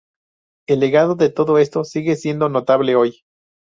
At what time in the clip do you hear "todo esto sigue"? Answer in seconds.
1.29-2.15